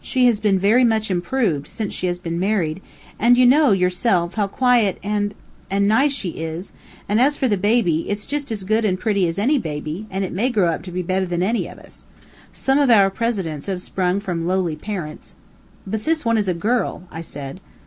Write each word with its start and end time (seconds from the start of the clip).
She 0.00 0.24
has 0.24 0.40
very 0.40 0.84
much 0.84 1.10
improved 1.10 1.66
since 1.66 1.92
she 1.92 2.06
has 2.06 2.18
been 2.18 2.40
married, 2.40 2.80
and 3.18 3.36
you 3.36 3.44
know, 3.44 3.72
yourself, 3.72 4.32
how 4.36 4.46
quiet 4.46 4.96
and 5.02 5.34
and, 5.70 5.86
nice 5.86 6.12
she 6.12 6.30
is, 6.30 6.72
and 7.10 7.20
as 7.20 7.36
for 7.36 7.46
the 7.46 7.58
baby, 7.58 8.08
it's 8.08 8.24
just 8.24 8.50
as 8.50 8.64
good 8.64 8.86
and 8.86 8.98
pretty 8.98 9.28
as 9.28 9.38
any 9.38 9.58
baby, 9.58 10.06
and 10.10 10.24
it 10.24 10.32
may 10.32 10.48
grow 10.48 10.70
up 10.70 10.82
to 10.84 10.90
be 10.90 11.02
better 11.02 11.26
than 11.26 11.42
any 11.42 11.68
of 11.68 11.78
us. 11.78 12.06
Some 12.54 12.78
of 12.78 12.88
our 12.88 13.10
presidents 13.10 13.66
have 13.66 13.82
sprung 13.82 14.18
from 14.18 14.46
lowly 14.46 14.76
parents." 14.76 15.34
"But 15.86 16.04
this 16.06 16.24
one 16.24 16.38
is 16.38 16.48
a 16.48 16.54
girl," 16.54 17.02
I 17.10 17.20
said. 17.20 17.60